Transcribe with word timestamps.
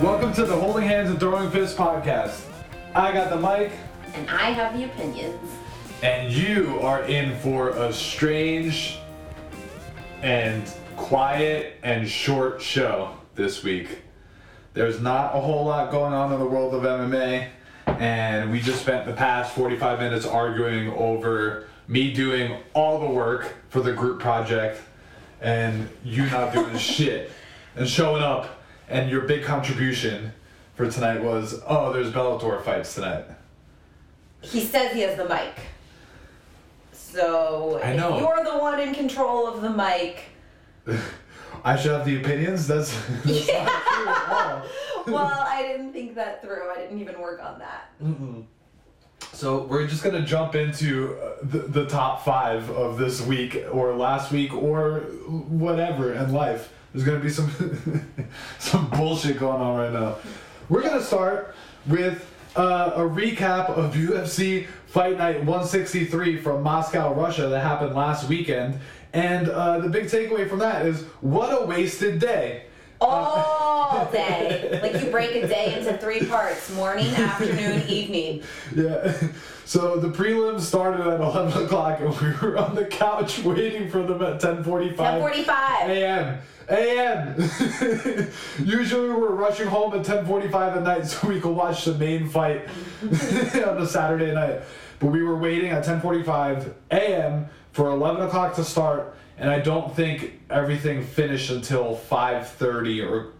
Welcome 0.00 0.32
to 0.34 0.44
the 0.44 0.54
Holding 0.54 0.84
Hands 0.86 1.10
and 1.10 1.18
Throwing 1.18 1.50
Fists 1.50 1.76
podcast. 1.76 2.42
I 2.94 3.12
got 3.12 3.30
the 3.30 3.36
mic, 3.36 3.72
And 4.14 4.28
I 4.30 4.50
have 4.50 4.76
the 4.76 4.84
opinions. 4.84 5.38
and 6.02 6.32
you 6.32 6.78
are 6.82 7.02
in 7.04 7.36
for 7.38 7.70
a 7.70 7.92
strange 7.92 8.98
and 10.22 10.62
quiet 10.96 11.76
and 11.82 12.08
short 12.08 12.62
show 12.62 13.14
this 13.34 13.62
week. 13.64 14.02
There's 14.74 15.00
not 15.00 15.34
a 15.34 15.40
whole 15.40 15.64
lot 15.64 15.90
going 15.90 16.12
on 16.12 16.32
in 16.32 16.38
the 16.38 16.46
world 16.46 16.74
of 16.74 16.82
MMA, 16.82 17.48
and 17.86 18.52
we 18.52 18.60
just 18.60 18.80
spent 18.82 19.06
the 19.06 19.12
past 19.14 19.52
45 19.54 19.98
minutes 19.98 20.26
arguing 20.26 20.92
over 20.92 21.66
me 21.88 22.12
doing 22.12 22.56
all 22.74 23.00
the 23.00 23.06
work 23.06 23.56
for 23.70 23.80
the 23.80 23.92
group 23.92 24.20
project 24.20 24.80
and 25.40 25.88
you 26.04 26.26
not 26.26 26.52
doing 26.52 26.76
shit 26.78 27.30
and 27.74 27.88
showing 27.88 28.22
up. 28.22 28.54
And 28.88 29.10
your 29.10 29.22
big 29.22 29.44
contribution 29.44 30.32
for 30.74 30.90
tonight 30.90 31.22
was, 31.22 31.60
oh, 31.66 31.92
there's 31.92 32.10
Bellator 32.12 32.62
fights 32.62 32.94
tonight. 32.94 33.24
He 34.40 34.60
says 34.60 34.92
he 34.92 35.00
has 35.00 35.16
the 35.16 35.28
mic. 35.28 35.54
So 36.92 37.80
I 37.82 37.96
know. 37.96 38.18
you're 38.18 38.44
the 38.44 38.58
one 38.58 38.80
in 38.80 38.94
control 38.94 39.46
of 39.46 39.62
the 39.62 39.70
mic, 39.70 40.24
I 41.64 41.76
should 41.76 41.90
have 41.92 42.04
the 42.06 42.20
opinions. 42.20 42.66
That's, 42.68 42.94
that's 43.24 43.48
Yeah. 43.48 43.64
not 43.64 43.82
true 43.82 44.08
at 44.08 44.32
all. 44.32 45.14
well, 45.14 45.44
I 45.48 45.62
didn't 45.62 45.92
think 45.92 46.14
that 46.14 46.40
through. 46.42 46.70
I 46.70 46.76
didn't 46.76 47.00
even 47.00 47.20
work 47.20 47.42
on 47.42 47.58
that. 47.58 47.90
So 49.32 49.62
we're 49.64 49.86
just 49.86 50.02
gonna 50.02 50.24
jump 50.24 50.54
into 50.54 51.16
uh, 51.20 51.36
the, 51.42 51.58
the 51.58 51.86
top 51.86 52.24
five 52.24 52.68
of 52.70 52.98
this 52.98 53.20
week 53.20 53.62
or 53.70 53.94
last 53.94 54.32
week 54.32 54.52
or 54.52 55.00
whatever 55.28 56.12
in 56.12 56.32
life. 56.32 56.72
There's 56.92 57.04
gonna 57.04 57.20
be 57.20 57.30
some 57.30 57.50
some 58.58 58.90
bullshit 58.90 59.38
going 59.38 59.60
on 59.60 59.76
right 59.76 59.92
now. 59.92 60.16
We're 60.68 60.82
gonna 60.82 61.02
start 61.02 61.54
with 61.86 62.28
uh, 62.56 62.92
a 62.96 63.00
recap 63.00 63.68
of 63.70 63.94
UFC 63.94 64.66
Fight 64.86 65.18
Night 65.18 65.36
163 65.36 66.38
from 66.38 66.62
Moscow, 66.62 67.14
Russia, 67.14 67.46
that 67.48 67.60
happened 67.60 67.94
last 67.94 68.28
weekend. 68.28 68.80
And 69.12 69.48
uh, 69.48 69.78
the 69.78 69.88
big 69.88 70.06
takeaway 70.06 70.48
from 70.48 70.58
that 70.58 70.84
is 70.84 71.04
what 71.20 71.50
a 71.50 71.64
wasted 71.64 72.18
day. 72.18 72.64
All 73.00 74.08
day. 74.12 74.78
like 74.82 75.02
you 75.02 75.10
break 75.10 75.34
a 75.36 75.46
day 75.46 75.78
into 75.78 75.96
three 75.98 76.26
parts 76.26 76.70
morning, 76.74 77.06
afternoon, 77.14 77.82
evening. 77.88 78.42
Yeah. 78.74 79.16
So 79.64 79.96
the 79.98 80.08
prelims 80.08 80.60
started 80.62 81.06
at 81.06 81.20
11 81.20 81.64
o'clock 81.64 82.00
and 82.00 82.18
we 82.20 82.32
were 82.40 82.56
on 82.58 82.74
the 82.74 82.84
couch 82.86 83.38
waiting 83.40 83.90
for 83.90 84.02
them 84.02 84.22
at 84.22 84.40
10:45 84.40 84.96
1045. 84.96 85.90
a.m. 85.90 86.38
a.m. 86.70 87.34
Usually 88.64 89.08
we're 89.10 89.30
rushing 89.34 89.66
home 89.68 89.94
at 89.94 90.04
10:45 90.06 90.76
at 90.78 90.82
night 90.82 91.06
so 91.06 91.28
we 91.28 91.40
could 91.40 91.54
watch 91.54 91.84
the 91.84 91.94
main 91.94 92.28
fight 92.28 92.66
on 93.02 93.78
a 93.78 93.86
Saturday 93.86 94.32
night. 94.34 94.60
But 95.00 95.08
we 95.08 95.22
were 95.22 95.36
waiting 95.36 95.70
at 95.70 95.84
10:45 95.84 96.72
a.m. 96.90 97.46
for 97.72 97.90
11 97.90 98.22
o'clock 98.26 98.54
to 98.56 98.64
start, 98.64 99.14
and 99.38 99.50
I 99.50 99.58
don't 99.60 99.94
think 99.94 100.40
everything 100.50 101.02
finished 101.04 101.50
until 101.50 101.96
5:30 102.10 103.02
or 103.08 103.32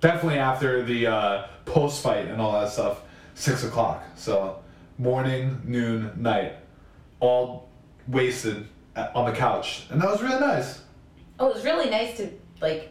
definitely 0.00 0.38
after 0.38 0.82
the 0.82 1.06
uh, 1.06 1.46
post 1.64 2.02
fight 2.02 2.26
and 2.26 2.40
all 2.40 2.52
that 2.52 2.68
stuff, 2.70 3.02
six 3.34 3.64
o'clock. 3.64 4.04
So 4.16 4.58
morning, 4.98 5.60
noon, 5.64 6.12
night, 6.16 6.54
all 7.20 7.68
wasted 8.08 8.66
on 9.14 9.24
the 9.30 9.36
couch, 9.36 9.86
and 9.90 10.00
that 10.00 10.10
was 10.10 10.22
really 10.22 10.40
nice. 10.40 10.82
Oh, 11.38 11.48
it 11.48 11.54
was 11.54 11.64
really 11.64 11.88
nice 11.90 12.16
to 12.18 12.28
like 12.60 12.90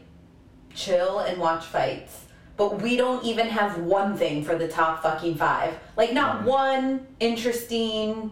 chill 0.73 1.19
and 1.19 1.39
watch 1.39 1.66
fights. 1.66 2.25
But 2.58 2.81
we 2.81 2.96
don't 2.97 3.24
even 3.24 3.47
have 3.47 3.80
one 3.80 4.16
thing 4.18 4.44
for 4.44 4.56
the 4.56 4.68
top 4.68 5.01
fucking 5.01 5.35
five. 5.35 5.74
Like 5.96 6.13
not 6.13 6.41
Mhm. 6.41 6.46
one 6.46 7.07
interesting, 7.19 8.31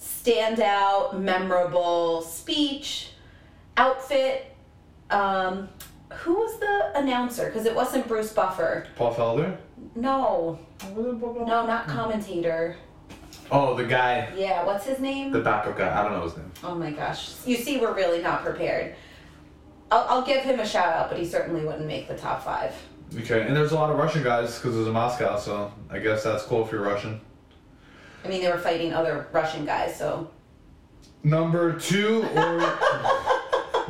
standout, 0.00 1.18
memorable 1.18 2.22
speech, 2.22 3.10
outfit. 3.78 4.54
Um, 5.10 5.68
who 6.12 6.34
was 6.34 6.58
the 6.60 6.98
announcer? 6.98 7.46
Because 7.46 7.64
it 7.66 7.74
wasn't 7.74 8.06
Bruce 8.08 8.32
Buffer. 8.32 8.86
Paul 8.96 9.14
Felder. 9.14 9.56
No, 9.94 10.58
no, 10.94 11.12
No. 11.46 11.66
not 11.66 11.86
commentator. 11.86 12.76
Oh, 13.50 13.74
the 13.74 13.84
guy, 13.84 14.30
Yeah, 14.36 14.64
what's 14.64 14.84
his 14.84 14.98
name? 15.00 15.32
the 15.32 15.40
backup 15.40 15.78
guy. 15.78 15.98
I 15.98 16.02
don't 16.02 16.12
know 16.12 16.22
his 16.22 16.36
name. 16.36 16.50
Oh 16.62 16.74
my 16.74 16.90
gosh. 16.90 17.34
You 17.46 17.56
see, 17.56 17.78
we're 17.78 17.94
really 17.94 18.20
not 18.20 18.42
prepared. 18.44 18.94
I'll, 19.90 20.04
I'll 20.08 20.22
give 20.22 20.42
him 20.42 20.60
a 20.60 20.66
shout 20.66 20.92
out, 20.94 21.08
but 21.08 21.18
he 21.18 21.24
certainly 21.24 21.64
wouldn't 21.64 21.86
make 21.86 22.08
the 22.08 22.16
top 22.16 22.44
five. 22.44 22.74
Okay, 23.16 23.46
and 23.46 23.56
there's 23.56 23.72
a 23.72 23.74
lot 23.74 23.88
of 23.90 23.96
Russian 23.96 24.22
guys 24.22 24.56
because 24.58 24.74
it 24.76 24.78
was 24.80 24.86
in 24.88 24.92
Moscow, 24.92 25.38
so 25.38 25.72
I 25.88 25.98
guess 25.98 26.22
that's 26.24 26.42
cool 26.42 26.66
if 26.66 26.70
you're 26.72 26.82
Russian. 26.82 27.22
I 28.22 28.28
mean, 28.28 28.42
they 28.42 28.50
were 28.50 28.58
fighting 28.58 28.92
other 28.92 29.28
Russian 29.32 29.64
guys, 29.64 29.96
so. 29.96 30.30
Number 31.24 31.72
two 31.78 32.22
or 32.36 32.60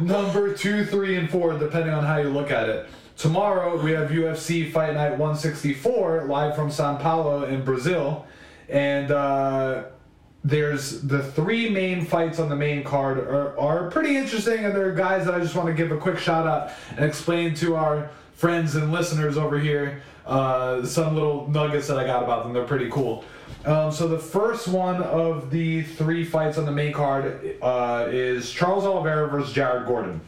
number 0.00 0.54
two, 0.54 0.84
three, 0.84 1.16
and 1.16 1.31
four, 1.31 1.59
depending 1.59 1.94
on 1.94 2.04
how 2.04 2.19
you 2.19 2.28
look 2.28 2.50
at 2.50 2.69
it. 2.69 2.88
Tomorrow 3.16 3.82
we 3.82 3.91
have 3.92 4.10
UFC 4.10 4.70
Fight 4.70 4.94
Night 4.94 5.10
164 5.10 6.26
live 6.26 6.54
from 6.54 6.70
Sao 6.70 6.97
Paulo 6.97 7.44
in 7.44 7.64
Brazil, 7.64 8.26
and 8.69 9.10
uh, 9.10 9.84
there's 10.44 11.03
the 11.03 11.22
three 11.22 11.69
main 11.69 12.04
fights 12.04 12.38
on 12.38 12.48
the 12.48 12.56
main 12.56 12.84
card 12.84 13.19
are, 13.19 13.58
are 13.58 13.91
pretty 13.91 14.16
interesting, 14.16 14.64
and 14.64 14.75
they're 14.75 14.92
guys 14.92 15.25
that 15.26 15.34
I 15.34 15.41
just 15.41 15.54
want 15.54 15.66
to 15.66 15.75
give 15.75 15.91
a 15.91 15.97
quick 15.97 16.19
shout 16.19 16.47
out 16.47 16.70
and 16.91 17.04
explain 17.04 17.54
to 17.56 17.75
our 17.75 18.10
friends 18.38 18.76
and 18.76 18.93
listeners 18.93 19.37
over 19.37 19.59
here 19.59 20.00
uh, 20.25 20.84
some 20.84 21.15
little 21.15 21.49
nuggets 21.50 21.88
that 21.88 21.99
I 21.99 22.04
got 22.04 22.22
about 22.22 22.44
them. 22.44 22.53
They're 22.53 22.65
pretty 22.65 22.91
cool. 22.91 23.25
Um, 23.65 23.91
so 23.91 24.06
the 24.06 24.19
first 24.19 24.69
one 24.69 25.03
of 25.03 25.50
the 25.50 25.82
three 25.82 26.25
fights 26.25 26.59
on 26.59 26.66
the 26.66 26.71
main 26.71 26.93
card 26.93 27.56
uh, 27.62 28.06
is 28.10 28.50
Charles 28.53 28.84
Oliveira 28.84 29.28
versus 29.28 29.53
Jared 29.53 29.87
Gordon. 29.87 30.21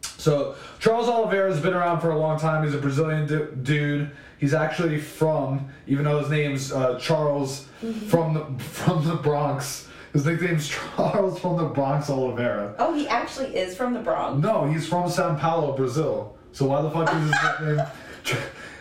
So 0.00 0.54
Charles 0.78 1.08
Oliveira 1.08 1.50
has 1.50 1.60
been 1.60 1.74
around 1.74 2.00
for 2.00 2.10
a 2.10 2.18
long 2.18 2.38
time. 2.38 2.64
He's 2.64 2.74
a 2.74 2.78
Brazilian 2.78 3.26
du- 3.26 3.50
dude. 3.56 4.10
He's 4.38 4.54
actually 4.54 4.98
from, 4.98 5.68
even 5.86 6.04
though 6.04 6.20
his 6.20 6.30
name's 6.30 6.72
uh, 6.72 6.98
Charles 6.98 7.66
from 8.08 8.34
the 8.34 8.62
from 8.62 9.06
the 9.06 9.16
Bronx. 9.16 9.88
His 10.12 10.24
nickname's 10.24 10.68
Charles 10.68 11.40
from 11.40 11.56
the 11.56 11.64
Bronx 11.64 12.08
Oliveira. 12.08 12.74
Oh, 12.78 12.94
he 12.94 13.08
actually 13.08 13.56
is 13.56 13.76
from 13.76 13.92
the 13.92 14.00
Bronx. 14.00 14.40
No, 14.40 14.66
he's 14.66 14.86
from 14.86 15.10
Sao 15.10 15.34
Paulo, 15.36 15.76
Brazil. 15.76 16.36
So 16.52 16.66
why 16.66 16.82
the 16.82 16.90
fuck 16.90 17.12
is 17.14 17.22
his 17.22 17.32
nickname? 17.42 17.86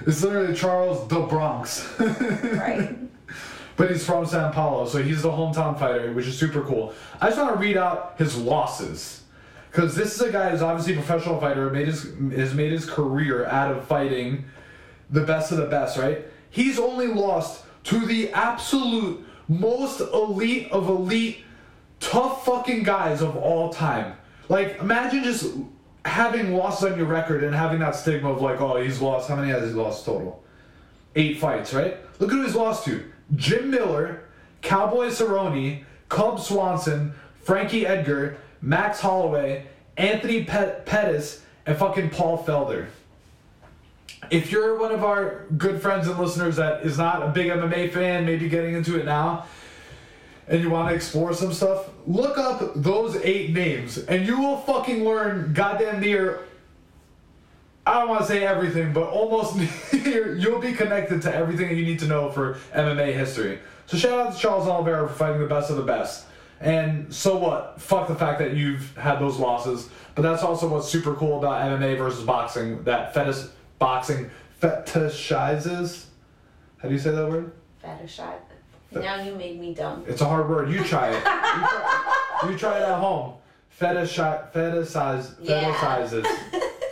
It's 0.06 0.24
literally 0.24 0.56
Charles 0.56 1.08
the 1.08 1.22
Bronx. 1.22 1.88
Right. 2.00 2.96
But 3.78 3.90
he's 3.90 4.06
from 4.06 4.28
Sao 4.28 4.52
Paulo, 4.52 4.86
so 4.86 5.02
he's 5.02 5.24
the 5.24 5.32
hometown 5.32 5.80
fighter, 5.80 6.12
which 6.14 6.28
is 6.28 6.38
super 6.38 6.62
cool. 6.62 6.94
I 7.20 7.28
just 7.30 7.40
want 7.40 7.56
to 7.56 7.60
read 7.60 7.78
out 7.78 8.14
his 8.18 8.38
losses. 8.38 9.24
Because 9.72 9.96
this 9.96 10.14
is 10.14 10.22
a 10.22 10.32
guy 10.32 10.52
who's 10.52 10.62
obviously 10.62 10.94
a 10.94 10.98
professional 10.98 11.40
fighter, 11.40 11.70
made 11.72 11.88
his, 11.88 12.04
has 12.36 12.54
made 12.54 12.74
his 12.74 12.88
career 12.88 13.46
out 13.46 13.76
of 13.76 13.86
fighting 13.88 14.46
the 15.10 15.22
best 15.22 15.52
of 15.52 15.58
the 15.58 15.66
best, 15.66 15.98
right? 15.98 16.26
He's 16.52 16.78
only 16.78 17.08
lost 17.08 17.64
to 17.86 18.06
the 18.06 18.32
absolute 18.34 19.26
most 19.48 20.02
elite 20.02 20.72
of 20.72 20.88
elite, 20.88 21.44
tough 22.00 22.46
fucking 22.46 22.84
guys 22.84 23.22
of 23.22 23.36
all 23.36 23.70
time. 23.72 24.16
Like, 24.50 24.80
imagine 24.80 25.24
just 25.24 25.56
having 26.06 26.56
losses 26.56 26.92
on 26.92 26.98
your 26.98 27.08
record 27.08 27.44
and 27.44 27.54
having 27.54 27.80
that 27.80 27.96
stigma 27.96 28.32
of 28.32 28.42
like, 28.42 28.60
oh, 28.60 28.82
he's 28.82 29.02
lost. 29.02 29.30
How 29.30 29.36
many 29.36 29.52
has 29.52 29.70
he 29.70 29.76
lost 29.76 30.06
total? 30.06 30.42
eight 31.16 31.40
fights, 31.40 31.74
right? 31.74 31.98
Look 32.20 32.32
at 32.32 32.36
who 32.36 32.44
he's 32.44 32.56
lost 32.56 32.86
to. 32.86 33.04
Jim 33.36 33.70
Miller, 33.72 34.24
Cowboy 34.62 35.08
Cerrone, 35.08 35.84
Cub 36.10 36.40
Swanson, 36.40 37.14
Frankie 37.44 37.86
Edgar, 37.86 38.38
Max 38.62 39.00
Holloway, 39.00 39.66
Anthony 39.98 40.44
Pet- 40.44 40.86
Pettis, 40.86 41.42
and 41.66 41.78
fucking 41.78 42.10
Paul 42.10 42.44
Felder. 42.44 42.88
If 44.30 44.52
you're 44.52 44.78
one 44.80 44.92
of 44.92 45.04
our 45.04 45.46
good 45.58 45.82
friends 45.82 46.08
and 46.08 46.18
listeners 46.20 46.56
that 46.58 46.86
is 46.86 46.98
not 46.98 47.24
a 47.24 47.28
big 47.28 47.48
MMA 47.48 47.92
fan, 47.92 48.26
maybe 48.26 48.48
getting 48.48 48.76
into 48.76 49.00
it 49.00 49.06
now, 49.06 49.46
and 50.52 50.62
you 50.62 50.70
want 50.70 50.90
to 50.90 50.96
explore 50.96 51.34
some 51.34 51.54
stuff, 51.54 51.90
look 52.06 52.38
up 52.38 52.74
those 52.76 53.16
eight 53.18 53.52
names, 53.52 53.98
and 53.98 54.28
you 54.28 54.40
will 54.40 54.58
fucking 54.58 55.04
learn 55.04 55.54
goddamn 55.54 56.02
near 56.02 56.42
I 57.86 58.00
don't 58.00 58.10
want 58.10 58.22
to 58.22 58.28
say 58.28 58.46
everything, 58.46 58.94
but 58.94 59.10
almost 59.10 59.56
near, 59.94 60.36
you'll 60.36 60.60
be 60.60 60.74
connected 60.74 61.24
to 61.24 61.34
everything 61.34 61.70
that 61.70 61.76
you 61.76 61.84
need 61.86 62.00
to 62.00 62.08
know 62.08 62.30
for 62.30 62.60
MMA 62.76 63.14
history. 63.14 63.60
So 63.88 63.98
shout 63.98 64.20
out 64.20 64.34
to 64.34 64.40
Charles 64.40 64.68
Oliveira 64.68 65.08
for 65.08 65.16
fighting 65.16 65.42
the 65.42 65.48
best 65.48 65.72
of 65.72 65.78
the 65.78 65.84
best. 65.84 66.26
And 66.60 67.12
so 67.12 67.38
what? 67.38 67.82
Fuck 67.82 68.08
the 68.08 68.16
fact 68.16 68.38
that 68.38 68.56
you've 68.56 68.96
had 68.96 69.18
those 69.18 69.38
losses. 69.38 69.90
But 70.14 70.22
that's 70.22 70.44
also 70.44 70.68
what's 70.68 70.88
super 70.88 71.16
cool 71.16 71.40
about 71.40 71.80
MMA 71.80 71.98
versus 71.98 72.24
boxing. 72.24 72.84
That 72.84 73.16
fetish 73.16 73.48
boxing 73.80 74.30
fetishizes. 74.62 76.06
How 76.78 76.88
do 76.88 76.94
you 76.94 77.00
say 77.00 77.12
that 77.12 77.28
word? 77.28 77.52
Fetishize. 77.84 78.51
Now 78.92 79.22
you 79.24 79.36
made 79.36 79.60
me 79.60 79.74
dumb. 79.74 80.04
It's 80.08 80.22
a 80.22 80.26
hard 80.26 80.50
word. 80.50 80.70
You 80.70 80.84
try 80.84 81.10
it. 81.10 81.14
You 81.16 81.22
try, 81.22 82.48
you 82.52 82.58
try 82.58 82.78
it 82.78 82.84
at 82.84 83.00
home. 83.00 83.34
Fetish 83.70 84.18
fetishize 84.18 85.34
Yeah. 85.42 85.74
fetishizes. 85.74 86.26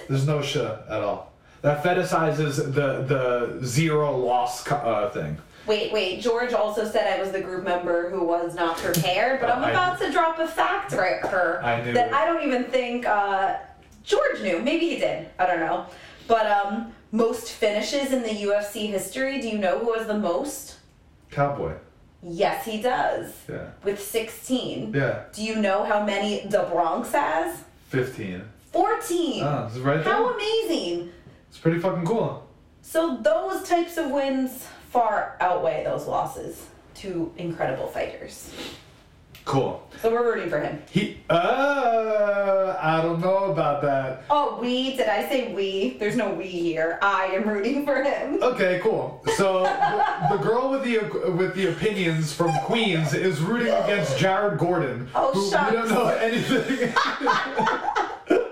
There's 0.07 0.25
no 0.25 0.41
sh 0.41 0.55
at 0.57 0.89
all. 1.03 1.31
that 1.61 1.83
fetishizes 1.83 2.55
the 2.73 3.03
the 3.03 3.59
zero 3.65 4.17
loss 4.17 4.65
uh, 4.71 5.09
thing. 5.13 5.37
Wait, 5.67 5.91
wait. 5.91 6.19
George 6.21 6.53
also 6.53 6.83
said 6.89 7.05
I 7.13 7.21
was 7.21 7.31
the 7.31 7.41
group 7.41 7.63
member 7.63 8.09
who 8.09 8.23
was 8.23 8.55
not 8.55 8.77
prepared, 8.77 9.39
but 9.41 9.51
I'm 9.51 9.63
I- 9.63 9.71
about 9.71 9.99
to 9.99 10.11
drop 10.11 10.39
a 10.39 10.47
fact 10.47 10.93
right 10.93 11.19
her 11.25 11.61
I 11.63 11.83
knew 11.83 11.93
that 11.93 12.07
it. 12.07 12.13
I 12.13 12.25
don't 12.25 12.43
even 12.47 12.63
think 12.63 13.05
uh, 13.05 13.57
George 14.03 14.41
knew. 14.41 14.59
Maybe 14.61 14.89
he 14.89 14.97
did. 14.99 15.27
I 15.37 15.45
don't 15.45 15.59
know. 15.59 15.85
But 16.27 16.47
um, 16.47 16.93
most 17.11 17.51
finishes 17.51 18.13
in 18.13 18.23
the 18.23 18.29
UFC 18.29 18.87
history. 18.89 19.41
Do 19.41 19.47
you 19.49 19.57
know 19.59 19.77
who 19.79 19.87
was 19.87 20.07
the 20.07 20.17
most? 20.17 20.77
Cowboy. 21.29 21.73
Yes, 22.21 22.65
he 22.65 22.81
does. 22.81 23.33
Yeah. 23.49 23.69
With 23.83 24.01
16. 24.01 24.93
Yeah. 24.93 25.23
Do 25.33 25.43
you 25.43 25.55
know 25.55 25.83
how 25.83 26.03
many 26.05 26.45
the 26.47 26.63
Bronx 26.71 27.11
has? 27.13 27.63
Fifteen. 27.89 28.43
14. 28.71 29.43
Oh, 29.43 29.65
it's 29.67 29.77
right 29.77 30.03
there. 30.03 30.13
how 30.13 30.33
amazing. 30.33 31.11
It's 31.49 31.57
pretty 31.57 31.79
fucking 31.79 32.05
cool. 32.05 32.47
So 32.81 33.17
those 33.21 33.67
types 33.67 33.97
of 33.97 34.11
wins 34.11 34.67
far 34.91 35.37
outweigh 35.39 35.83
those 35.83 36.05
losses 36.07 36.67
to 36.95 37.31
incredible 37.37 37.87
fighters. 37.87 38.53
Cool. 39.45 39.87
So 40.01 40.11
we're 40.11 40.23
rooting 40.23 40.49
for 40.49 40.59
him. 40.59 40.83
He. 40.91 41.21
Uh, 41.29 42.77
I 42.79 43.01
don't 43.01 43.19
know 43.21 43.45
about 43.45 43.81
that. 43.81 44.23
Oh, 44.29 44.55
we? 44.69 44.95
Did 44.95 45.07
I 45.07 45.27
say 45.27 45.51
we? 45.53 45.97
There's 45.99 46.15
no 46.15 46.29
we 46.29 46.45
here. 46.45 46.99
I 47.01 47.25
am 47.27 47.49
rooting 47.49 47.85
for 47.85 48.03
him. 48.03 48.41
Okay, 48.41 48.79
cool. 48.83 49.23
So 49.35 49.63
the, 50.29 50.37
girl 50.37 50.69
with 50.69 50.83
the 50.83 50.99
with 51.31 51.55
the 51.55 51.71
opinions 51.71 52.31
from 52.33 52.51
Queens 52.65 53.13
is 53.15 53.41
rooting 53.41 53.73
against 53.73 54.17
Jared 54.17 54.59
Gordon, 54.59 55.09
Oh, 55.15 55.31
who 55.33 55.45
we 55.45 55.71
don't 55.75 55.89
know 55.89 56.07
anything. 56.07 56.93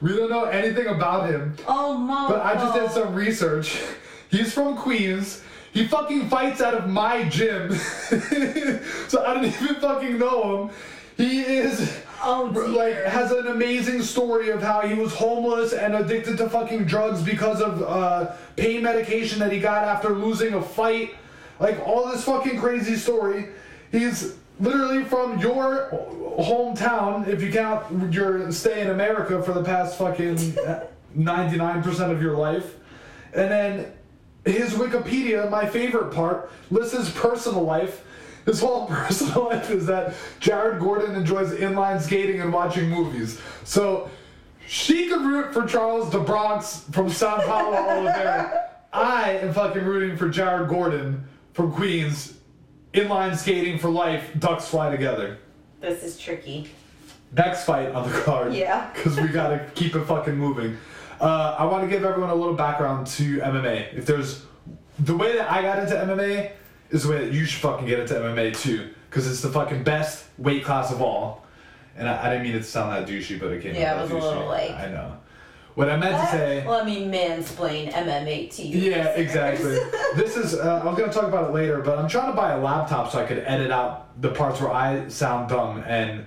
we 0.00 0.16
don't 0.16 0.30
know 0.30 0.44
anything 0.44 0.86
about 0.86 1.28
him. 1.28 1.56
Oh, 1.66 1.98
mom. 1.98 2.30
But 2.30 2.42
I 2.42 2.54
just 2.54 2.74
did 2.74 2.90
some 2.92 3.12
research. 3.14 3.82
He's 4.30 4.52
from 4.52 4.76
Queens. 4.76 5.42
He 5.72 5.86
fucking 5.88 6.28
fights 6.28 6.60
out 6.62 6.74
of 6.74 6.88
my 6.88 7.24
gym. 7.28 7.74
so 9.08 9.24
I 9.24 9.34
don't 9.34 9.44
even 9.44 9.74
fucking 9.76 10.18
know 10.18 10.68
him. 10.68 10.70
He 11.16 11.40
is 11.40 11.98
Oh, 12.28 12.50
dear. 12.52 12.66
like 12.66 13.04
has 13.04 13.30
an 13.30 13.46
amazing 13.46 14.02
story 14.02 14.50
of 14.50 14.60
how 14.60 14.80
he 14.80 14.94
was 14.94 15.14
homeless 15.14 15.72
and 15.72 15.94
addicted 15.94 16.36
to 16.38 16.48
fucking 16.50 16.84
drugs 16.84 17.22
because 17.22 17.60
of 17.60 17.82
uh, 17.82 18.32
pain 18.56 18.82
medication 18.82 19.38
that 19.38 19.52
he 19.52 19.60
got 19.60 19.84
after 19.84 20.10
losing 20.10 20.54
a 20.54 20.62
fight. 20.62 21.14
Like 21.60 21.78
all 21.86 22.08
this 22.08 22.24
fucking 22.24 22.58
crazy 22.58 22.96
story. 22.96 23.50
He's 23.92 24.34
literally 24.58 25.04
from 25.04 25.38
your 25.38 25.88
hometown, 26.38 27.28
if 27.28 27.40
you 27.40 27.52
count 27.52 28.12
your 28.12 28.50
stay 28.50 28.80
in 28.80 28.90
America 28.90 29.42
for 29.42 29.52
the 29.52 29.62
past 29.62 29.96
fucking 29.96 30.36
99% 31.16 32.10
of 32.10 32.20
your 32.20 32.36
life. 32.36 32.74
And 33.34 33.50
then 33.50 33.92
his 34.44 34.74
Wikipedia, 34.74 35.48
my 35.50 35.66
favorite 35.66 36.12
part, 36.12 36.50
lists 36.70 36.96
his 36.96 37.10
personal 37.10 37.62
life. 37.62 38.02
His 38.46 38.60
whole 38.60 38.86
personal 38.90 39.46
life 39.50 39.70
is 39.70 39.84
that 39.86 40.14
Jared 40.40 40.80
Gordon 40.80 41.14
enjoys 41.14 41.50
inline 41.52 42.00
skating 42.00 42.40
and 42.40 42.52
watching 42.52 42.88
movies. 42.88 43.38
So 43.64 44.08
she 44.66 45.08
could 45.08 45.20
root 45.22 45.52
for 45.52 45.66
Charles 45.66 46.08
de 46.10 46.20
Bronx 46.20 46.84
from 46.92 47.10
Sao 47.10 47.40
Paulo 47.42 47.76
Oliveira. 47.76 48.70
I 48.92 49.32
am 49.32 49.52
fucking 49.52 49.84
rooting 49.84 50.16
for 50.16 50.28
Jared 50.30 50.68
Gordon 50.68 51.26
from 51.52 51.72
Queens. 51.72 52.34
Inline 52.94 53.36
skating 53.36 53.78
for 53.78 53.90
life, 53.90 54.30
ducks 54.38 54.68
fly 54.68 54.90
together. 54.90 55.38
This 55.80 56.02
is 56.02 56.18
tricky. 56.18 56.70
Next 57.36 57.64
fight 57.64 57.90
on 57.90 58.10
the 58.10 58.20
card. 58.20 58.54
Yeah. 58.54 58.90
Because 58.94 59.20
we 59.20 59.28
gotta 59.28 59.68
keep 59.74 59.94
it 59.94 60.04
fucking 60.04 60.34
moving. 60.34 60.78
Uh, 61.20 61.56
I 61.58 61.64
want 61.66 61.82
to 61.82 61.88
give 61.88 62.04
everyone 62.04 62.30
a 62.30 62.34
little 62.34 62.54
background 62.54 63.06
to 63.08 63.38
MMA. 63.38 63.92
If 63.94 64.06
there's 64.06 64.44
the 64.98 65.16
way 65.16 65.36
that 65.36 65.50
I 65.50 65.60
got 65.62 65.78
into 65.78 65.94
MMA 65.94 66.52
is 66.90 67.02
the 67.04 67.10
way 67.10 67.24
that 67.24 67.32
you 67.32 67.44
should 67.44 67.60
fucking 67.60 67.86
get 67.86 68.00
into 68.00 68.14
MMA 68.14 68.56
too, 68.56 68.90
because 69.10 69.30
it's 69.30 69.40
the 69.42 69.50
fucking 69.50 69.82
best 69.84 70.24
weight 70.38 70.64
class 70.64 70.92
of 70.92 71.00
all. 71.02 71.44
And 71.96 72.08
I, 72.08 72.26
I 72.26 72.30
didn't 72.30 72.44
mean 72.44 72.54
it 72.54 72.58
to 72.58 72.64
sound 72.64 72.92
that 72.92 73.08
douchey, 73.12 73.38
but 73.40 73.50
it 73.52 73.62
came 73.62 73.74
Yeah, 73.74 73.94
out 73.94 74.04
it 74.04 74.08
that 74.08 74.14
was 74.14 74.24
a 74.24 74.26
douchey. 74.26 74.30
little 74.34 74.46
like- 74.48 74.70
I 74.72 74.88
know. 74.90 75.16
What 75.74 75.90
I 75.90 75.96
meant 75.98 76.16
to 76.16 76.30
say. 76.30 76.66
Let 76.66 76.86
me 76.86 77.04
mansplain 77.06 77.92
MMA 77.92 78.50
to 78.56 78.62
you. 78.62 78.90
Yeah, 78.92 79.08
exactly. 79.08 79.72
this 80.16 80.34
is, 80.38 80.54
uh, 80.54 80.80
I 80.82 80.86
was 80.86 80.96
going 80.96 81.10
to 81.10 81.14
talk 81.14 81.28
about 81.28 81.50
it 81.50 81.52
later, 81.52 81.82
but 81.82 81.98
I'm 81.98 82.08
trying 82.08 82.30
to 82.30 82.36
buy 82.36 82.52
a 82.52 82.58
laptop 82.58 83.12
so 83.12 83.18
I 83.22 83.26
could 83.26 83.40
edit 83.40 83.70
out 83.70 84.20
the 84.22 84.30
parts 84.30 84.58
where 84.58 84.70
I 84.72 85.06
sound 85.08 85.50
dumb 85.50 85.82
and 85.86 86.24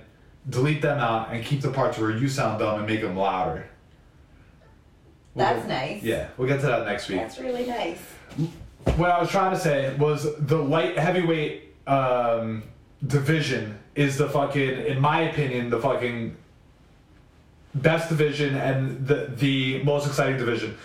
delete 0.48 0.82
them 0.82 0.98
out 1.00 1.32
and 1.32 1.44
keep 1.44 1.62
the 1.62 1.70
parts 1.72 1.98
where 1.98 2.12
you 2.16 2.28
sound 2.28 2.60
dumb 2.60 2.78
and 2.78 2.86
make 2.86 3.00
them 3.00 3.16
louder. 3.16 3.68
We'll 5.34 5.46
That's 5.46 5.66
get- 5.66 5.68
nice. 5.68 6.02
Yeah, 6.04 6.28
we'll 6.36 6.46
get 6.46 6.60
to 6.60 6.66
that 6.66 6.86
next 6.86 7.08
week. 7.08 7.18
That's 7.18 7.38
really 7.40 7.66
nice. 7.66 7.98
What 8.96 9.10
I 9.10 9.20
was 9.20 9.30
trying 9.30 9.52
to 9.52 9.58
say 9.58 9.94
was 9.96 10.26
the 10.36 10.56
light 10.56 10.98
heavyweight 10.98 11.74
um, 11.86 12.62
division 13.06 13.78
is 13.94 14.18
the 14.18 14.28
fucking, 14.28 14.86
in 14.86 15.00
my 15.00 15.22
opinion, 15.22 15.70
the 15.70 15.80
fucking 15.80 16.36
best 17.74 18.08
division 18.08 18.56
and 18.56 19.06
the 19.06 19.32
the 19.36 19.82
most 19.84 20.06
exciting 20.06 20.36
division 20.36 20.76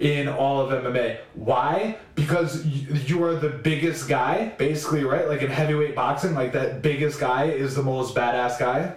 in 0.00 0.28
all 0.28 0.60
of 0.60 0.70
MMA. 0.70 1.18
Why? 1.34 1.96
Because 2.16 2.66
you, 2.66 3.22
are 3.22 3.36
the 3.36 3.48
biggest 3.48 4.08
guy, 4.08 4.48
basically, 4.58 5.04
right? 5.04 5.28
Like 5.28 5.42
in 5.42 5.50
heavyweight 5.50 5.94
boxing, 5.94 6.34
like 6.34 6.52
that 6.52 6.82
biggest 6.82 7.20
guy 7.20 7.44
is 7.44 7.76
the 7.76 7.84
most 7.84 8.14
badass 8.14 8.58
guy 8.58 8.96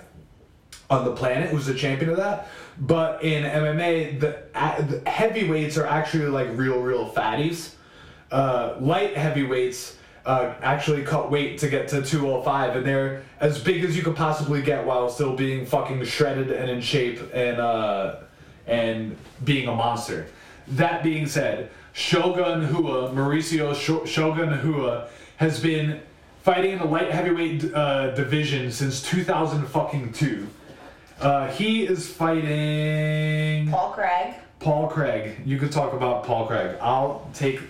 on 0.89 1.05
the 1.05 1.11
planet 1.11 1.49
who's 1.49 1.67
the 1.67 1.75
champion 1.75 2.09
of 2.09 2.17
that. 2.17 2.47
But 2.79 3.23
in 3.23 3.43
MMA, 3.43 4.19
the, 4.19 4.43
the 4.53 5.09
heavyweights 5.09 5.77
are 5.77 5.85
actually 5.85 6.27
like 6.27 6.49
real, 6.53 6.79
real 6.79 7.09
fatties. 7.11 7.75
Uh, 8.31 8.75
light 8.79 9.15
heavyweights 9.15 9.97
uh, 10.25 10.53
actually 10.61 11.03
cut 11.03 11.29
weight 11.29 11.59
to 11.59 11.69
get 11.69 11.87
to 11.89 12.01
205, 12.01 12.77
and 12.77 12.85
they're 12.85 13.23
as 13.39 13.61
big 13.63 13.83
as 13.83 13.95
you 13.95 14.01
could 14.01 14.15
possibly 14.15 14.61
get 14.61 14.85
while 14.85 15.09
still 15.09 15.35
being 15.35 15.65
fucking 15.65 16.03
shredded 16.05 16.51
and 16.51 16.69
in 16.69 16.81
shape 16.81 17.19
and 17.33 17.59
uh, 17.59 18.17
and 18.67 19.15
being 19.43 19.67
a 19.67 19.75
monster. 19.75 20.25
That 20.69 21.03
being 21.03 21.27
said, 21.27 21.69
Shogun 21.93 22.73
Rua, 22.73 23.09
Mauricio 23.11 23.75
Sho- 23.75 24.05
Shogun 24.05 24.59
Rua, 24.63 25.07
has 25.37 25.59
been 25.59 26.01
fighting 26.41 26.71
in 26.71 26.79
the 26.79 26.85
light 26.85 27.11
heavyweight 27.11 27.71
uh, 27.73 28.11
division 28.15 28.71
since 28.71 29.01
2000 29.03 29.67
fucking 29.67 30.13
two. 30.13 30.47
Uh, 31.19 31.47
he 31.51 31.85
is 31.85 32.09
fighting 32.11 33.69
Paul 33.69 33.91
Craig. 33.91 34.33
Paul 34.59 34.87
Craig. 34.87 35.41
You 35.45 35.59
could 35.59 35.71
talk 35.71 35.93
about 35.93 36.23
Paul 36.23 36.47
Craig. 36.47 36.77
I'll 36.81 37.29
take 37.33 37.61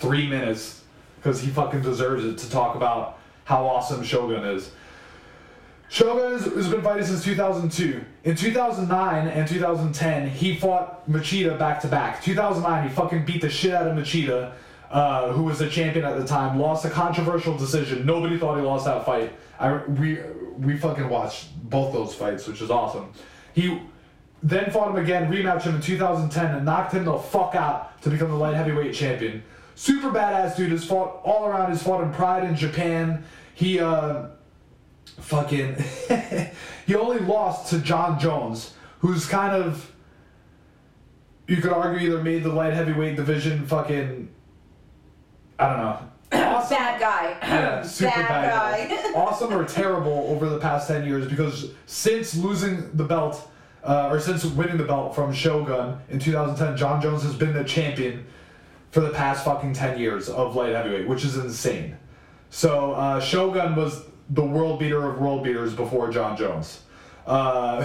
three 0.00 0.26
minutes 0.26 0.82
because 1.16 1.40
he 1.40 1.50
fucking 1.50 1.82
deserves 1.82 2.24
it 2.24 2.38
to 2.38 2.50
talk 2.50 2.74
about 2.74 3.18
how 3.44 3.66
awesome 3.66 4.02
Shogun 4.02 4.44
is. 4.44 4.72
Shogun 5.90 6.32
has, 6.32 6.68
been 6.68 6.82
fighting 6.82 7.04
since 7.04 7.24
2002. 7.24 8.02
In 8.22 8.36
2009 8.36 9.26
and 9.26 9.48
2010, 9.48 10.30
he 10.30 10.56
fought 10.56 11.08
Machida 11.10 11.58
back 11.58 11.80
to 11.80 11.88
back. 11.88 12.22
2009, 12.22 12.88
he 12.88 12.94
fucking 12.94 13.24
beat 13.24 13.40
the 13.40 13.50
shit 13.50 13.74
out 13.74 13.88
of 13.88 13.96
Machida, 13.96 14.52
uh, 14.90 15.32
who 15.32 15.42
was 15.42 15.58
the 15.58 15.68
champion 15.68 16.04
at 16.04 16.16
the 16.16 16.24
time. 16.24 16.60
Lost 16.60 16.84
a 16.84 16.90
controversial 16.90 17.56
decision. 17.56 18.06
Nobody 18.06 18.38
thought 18.38 18.56
he 18.56 18.62
lost 18.62 18.84
that 18.84 19.04
fight. 19.04 19.32
I 19.58 19.78
we 19.84 20.20
we 20.58 20.76
fucking 20.76 21.08
watched 21.08 21.48
both 21.68 21.92
those 21.92 22.14
fights, 22.14 22.46
which 22.46 22.62
is 22.62 22.70
awesome. 22.70 23.12
He 23.52 23.80
then 24.42 24.70
fought 24.70 24.90
him 24.90 24.96
again, 24.96 25.30
rematched 25.30 25.62
him 25.62 25.74
in 25.74 25.80
2010, 25.80 26.54
and 26.54 26.64
knocked 26.64 26.92
him 26.92 27.04
the 27.04 27.18
fuck 27.18 27.56
out 27.56 28.00
to 28.02 28.10
become 28.10 28.30
the 28.30 28.36
light 28.36 28.54
heavyweight 28.54 28.94
champion. 28.94 29.42
Super 29.74 30.10
badass 30.10 30.56
dude. 30.56 30.72
Has 30.72 30.84
fought 30.84 31.20
all 31.24 31.46
around. 31.46 31.70
Has 31.70 31.82
fought 31.82 32.02
in 32.02 32.12
Pride 32.12 32.44
in 32.44 32.56
Japan. 32.56 33.24
He 33.54 33.80
uh 33.80 34.28
fucking 35.04 35.76
he 36.86 36.94
only 36.94 37.20
lost 37.20 37.70
to 37.70 37.78
Jon 37.78 38.18
Jones, 38.18 38.74
who's 39.00 39.26
kind 39.26 39.54
of 39.54 39.92
you 41.46 41.56
could 41.56 41.72
argue 41.72 42.08
either 42.08 42.22
made 42.22 42.42
the 42.44 42.48
light 42.52 42.72
heavyweight 42.72 43.16
division 43.16 43.66
fucking 43.66 44.28
I 45.58 45.68
don't 45.68 45.78
know. 45.78 45.98
Awesome. 46.50 46.76
Bad 46.76 47.00
guy. 47.00 47.36
Yeah, 47.48 47.82
super 47.82 48.10
bad, 48.10 48.28
bad, 48.28 48.90
guy. 48.90 49.12
awesome 49.16 49.52
or 49.52 49.64
terrible 49.64 50.26
over 50.28 50.48
the 50.48 50.58
past 50.58 50.88
10 50.88 51.06
years 51.06 51.26
because 51.26 51.72
since 51.86 52.36
losing 52.36 52.90
the 52.96 53.04
belt 53.04 53.50
uh, 53.82 54.08
or 54.10 54.20
since 54.20 54.44
winning 54.44 54.76
the 54.76 54.84
belt 54.84 55.14
from 55.14 55.32
Shogun 55.32 55.98
in 56.10 56.18
2010, 56.18 56.76
Jon 56.76 57.00
Jones 57.00 57.22
has 57.22 57.34
been 57.34 57.52
the 57.52 57.64
champion 57.64 58.26
for 58.90 59.00
the 59.00 59.10
past 59.10 59.44
fucking 59.44 59.72
10 59.72 59.98
years 59.98 60.28
of 60.28 60.56
light 60.56 60.72
heavyweight, 60.72 61.08
which 61.08 61.24
is 61.24 61.36
insane. 61.36 61.96
So 62.50 62.92
uh, 62.92 63.20
Shogun 63.20 63.76
was 63.76 64.04
the 64.28 64.44
world 64.44 64.80
beater 64.80 65.04
of 65.08 65.20
world 65.20 65.44
beaters 65.44 65.74
before 65.74 66.10
Jon 66.10 66.36
Jones. 66.36 66.82
Uh, 67.26 67.84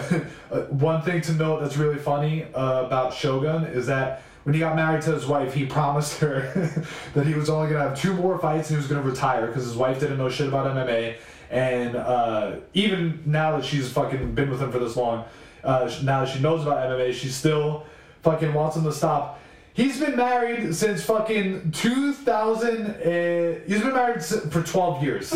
one 0.70 1.04
thing 1.04 1.22
to 1.22 1.34
note 1.34 1.60
that's 1.62 1.78
really 1.78 2.00
funny 2.00 2.46
uh, 2.56 2.84
about 2.86 3.14
Shogun 3.14 3.66
is 3.66 3.86
that 3.86 4.24
when 4.44 4.56
he 4.56 4.60
got 4.60 4.76
married 4.76 5.04
to 5.04 5.12
his 5.12 5.28
wife, 5.28 5.54
he 5.54 5.66
promised 5.78 6.20
her 6.20 6.86
that 7.14 7.28
he 7.28 7.36
was 7.36 7.50
only 7.50 7.70
gonna 7.70 7.90
have 7.90 8.00
two 8.00 8.14
more 8.14 8.40
fights 8.40 8.70
and 8.70 8.78
he 8.78 8.82
was 8.82 8.88
gonna 8.88 9.08
retire 9.08 9.46
because 9.46 9.64
his 9.64 9.76
wife 9.76 10.00
didn't 10.00 10.18
know 10.18 10.30
shit 10.30 10.48
about 10.48 10.74
MMA. 10.74 11.18
And 11.52 11.96
uh, 11.96 12.56
even 12.74 13.22
now 13.26 13.58
that 13.58 13.66
she's 13.66 13.92
fucking 13.92 14.34
been 14.34 14.50
with 14.50 14.62
him 14.62 14.72
for 14.72 14.80
this 14.80 14.96
long, 14.96 15.26
uh, 15.64 15.92
now 16.02 16.24
that 16.24 16.34
she 16.34 16.40
knows 16.40 16.64
about 16.64 16.78
MMA, 16.90 17.14
she 17.14 17.28
still 17.28 17.86
fucking 18.24 18.54
wants 18.54 18.78
him 18.78 18.84
to 18.86 18.92
stop. 18.92 19.40
He's 19.76 20.00
been 20.00 20.16
married 20.16 20.74
since 20.74 21.04
fucking 21.04 21.72
2000. 21.72 22.86
Uh, 22.86 23.60
he's 23.68 23.82
been 23.82 23.94
married 23.94 24.24
for 24.24 24.64
12 24.64 25.04
years. 25.04 25.28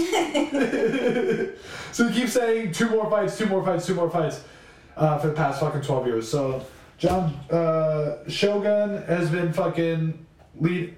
so 1.91 2.07
he 2.07 2.21
keeps 2.21 2.31
saying 2.31 2.71
two 2.71 2.89
more 2.89 3.09
fights, 3.09 3.37
two 3.37 3.47
more 3.47 3.65
fights, 3.65 3.85
two 3.85 3.95
more 3.95 4.09
fights 4.09 4.41
uh, 4.95 5.17
for 5.17 5.27
the 5.27 5.33
past 5.33 5.59
fucking 5.59 5.81
12 5.81 6.07
years. 6.07 6.31
So 6.31 6.65
John 6.97 7.33
uh, 7.51 8.29
Shogun 8.29 9.03
has 9.07 9.29
been 9.29 9.51
fucking 9.51 10.25
lead. 10.57 10.95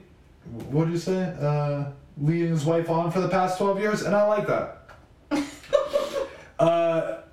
What 0.69 0.85
did 0.85 0.91
you 0.91 0.99
say? 0.99 1.35
Uh, 1.41 1.85
leading 2.19 2.49
his 2.49 2.63
wife 2.63 2.91
on 2.91 3.09
for 3.09 3.21
the 3.21 3.29
past 3.29 3.57
12 3.57 3.79
years, 3.79 4.03
and 4.03 4.15
I 4.15 4.27
like 4.27 4.45
that. 4.45 4.87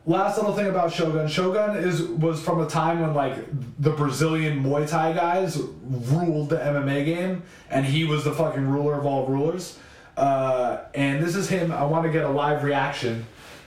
Last 0.09 0.39
little 0.39 0.55
thing 0.55 0.69
about 0.69 0.91
Shogun. 0.91 1.29
Shogun 1.29 1.77
is 1.77 2.01
was 2.03 2.43
from 2.43 2.63
a 2.63 2.67
time 2.67 3.01
when 3.01 3.13
like 3.13 3.35
the 3.79 3.91
Brazilian 3.91 4.65
Muay 4.65 4.89
Thai 4.89 5.13
guys 5.13 5.61
ruled 5.87 6.49
the 6.49 6.57
MMA 6.57 7.05
game, 7.05 7.43
and 7.69 7.85
he 7.85 8.05
was 8.05 8.25
the 8.25 8.33
fucking 8.33 8.67
ruler 8.67 8.99
of 8.99 9.05
all 9.05 9.27
rulers. 9.27 9.79
Uh, 10.17 10.79
and 10.95 11.23
this 11.23 11.37
is 11.37 11.51
him. 11.51 11.71
I 11.71 11.85
want 11.85 12.07
to 12.07 12.11
get 12.11 12.25
a 12.25 12.31
live 12.31 12.65
reaction. 12.65 13.27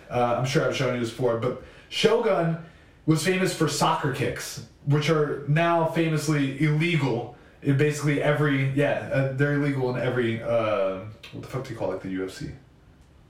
Uh, 0.09 0.37
I'm 0.39 0.45
sure 0.45 0.67
I've 0.67 0.75
shown 0.75 0.95
you 0.95 1.01
this 1.01 1.11
before, 1.11 1.37
but 1.37 1.61
Shogun 1.89 2.57
was 3.05 3.23
famous 3.23 3.53
for 3.53 3.67
soccer 3.67 4.11
kicks, 4.11 4.65
which 4.85 5.11
are 5.11 5.45
now 5.47 5.85
famously 5.89 6.59
illegal 6.59 7.37
in 7.61 7.77
basically 7.77 8.19
every 8.19 8.71
yeah 8.71 9.11
uh, 9.13 9.33
they're 9.33 9.53
illegal 9.53 9.95
in 9.95 10.01
every 10.01 10.41
uh, 10.41 11.01
what 11.33 11.43
the 11.43 11.47
fuck 11.47 11.65
do 11.65 11.69
you 11.71 11.77
call 11.77 11.91
it 11.91 12.01
the 12.01 12.09
UFC? 12.09 12.51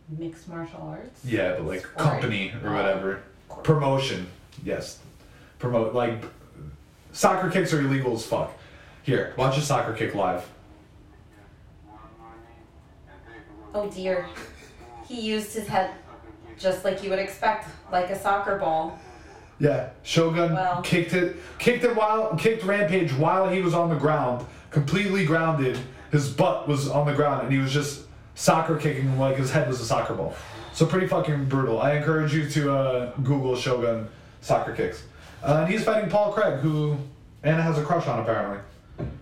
Mixed 0.09 0.47
martial 0.49 0.81
arts. 0.81 1.23
Yeah, 1.25 1.53
but 1.53 1.65
like 1.65 1.79
Sport. 1.81 1.97
company 1.97 2.53
or 2.63 2.69
Oh. 2.69 2.73
whatever. 2.75 3.21
Promotion. 3.63 4.27
Yes. 4.63 4.99
Promote 5.59 5.93
like 5.93 6.23
soccer 7.13 7.49
kicks 7.49 7.73
are 7.73 7.79
illegal 7.79 8.13
as 8.15 8.25
fuck. 8.25 8.51
Here, 9.03 9.33
watch 9.37 9.57
a 9.57 9.61
soccer 9.61 9.93
kick 9.93 10.13
live. 10.15 10.45
Oh 13.73 13.89
dear. 13.89 14.25
He 15.07 15.19
used 15.21 15.53
his 15.53 15.67
head 15.67 15.91
just 16.59 16.83
like 16.85 17.03
you 17.03 17.09
would 17.09 17.19
expect, 17.19 17.67
like 17.91 18.09
a 18.09 18.19
soccer 18.19 18.57
ball. 18.57 18.99
Yeah, 19.59 19.89
Shogun 20.03 20.53
Wow. 20.53 20.81
kicked 20.83 21.13
it, 21.13 21.37
kicked 21.59 21.83
it 21.83 21.95
while 21.95 22.35
kicked 22.35 22.63
Rampage 22.63 23.13
while 23.13 23.47
he 23.49 23.61
was 23.61 23.73
on 23.73 23.89
the 23.89 23.95
ground, 23.95 24.45
completely 24.71 25.25
grounded. 25.25 25.79
His 26.11 26.29
butt 26.29 26.67
was 26.67 26.89
on 26.89 27.05
the 27.07 27.13
ground, 27.13 27.43
and 27.43 27.51
he 27.51 27.59
was 27.59 27.71
just 27.71 28.01
soccer 28.35 28.77
kicking 28.77 29.03
him 29.03 29.19
like 29.19 29.37
his 29.37 29.51
head 29.51 29.67
was 29.67 29.79
a 29.81 29.85
soccer 29.85 30.13
ball. 30.13 30.35
So 30.73 30.85
pretty 30.85 31.07
fucking 31.07 31.45
brutal. 31.45 31.81
I 31.81 31.93
encourage 31.93 32.33
you 32.33 32.49
to 32.49 32.73
uh, 32.73 33.11
Google 33.17 33.55
Shogun 33.55 34.07
soccer 34.41 34.73
kicks. 34.73 35.03
Uh, 35.43 35.61
and 35.63 35.71
he's 35.71 35.83
fighting 35.83 36.09
Paul 36.09 36.31
Craig, 36.31 36.59
who 36.59 36.97
Anna 37.43 37.61
has 37.61 37.77
a 37.77 37.83
crush 37.83 38.07
on 38.07 38.19
apparently. 38.19 38.59